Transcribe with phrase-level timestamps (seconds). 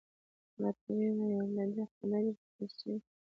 [0.61, 2.99] راته ویې ویل د ده خبرې په فارسي وې.